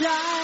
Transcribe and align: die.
die. 0.00 0.39